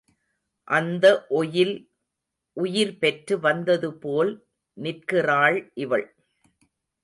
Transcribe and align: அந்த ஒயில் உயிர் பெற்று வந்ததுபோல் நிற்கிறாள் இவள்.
அந்த 0.67 1.05
ஒயில் 1.31 1.75
உயிர் 2.57 2.97
பெற்று 2.97 3.37
வந்ததுபோல் 3.39 4.33
நிற்கிறாள் 4.77 5.59
இவள். 5.75 6.07